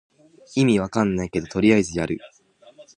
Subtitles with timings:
[0.55, 2.17] 意味わかんないけどとりあえずやる